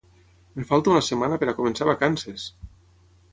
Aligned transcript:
Em 0.61 0.65
falta 0.69 0.91
una 0.93 1.03
setmana 1.07 1.37
per 1.43 1.49
a 1.51 1.55
començar 1.59 1.89
vacances! 1.91 2.49